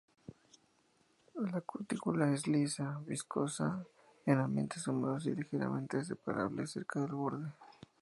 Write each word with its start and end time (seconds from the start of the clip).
La 1.51 1.61
cutícula 1.61 2.31
es 2.33 2.47
lisa, 2.47 2.89
viscosa 3.05 3.85
en 4.25 4.39
ambientes 4.39 4.87
húmedos 4.87 5.27
y 5.27 5.35
ligeramente 5.35 6.03
separable 6.03 6.65
cerca 6.65 7.01
del 7.01 7.11
borde. 7.11 7.51